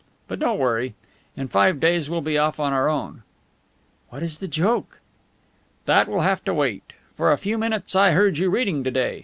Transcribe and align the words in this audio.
But 0.27 0.39
don't 0.39 0.57
worry. 0.57 0.95
In 1.37 1.47
five 1.47 1.79
days 1.79 2.09
we'll 2.09 2.21
be 2.21 2.35
off 2.35 2.59
on 2.59 2.73
our 2.73 2.89
own." 2.89 3.21
"What 4.09 4.23
is 4.23 4.39
the 4.39 4.47
joke?" 4.47 4.99
"That 5.85 6.07
will 6.07 6.21
have 6.21 6.43
to 6.45 6.55
wait. 6.55 6.93
For 7.15 7.31
a 7.31 7.37
few 7.37 7.55
minutes 7.59 7.95
I 7.95 8.09
heard 8.13 8.39
you 8.39 8.49
reading 8.49 8.83
to 8.83 8.89
day. 8.89 9.19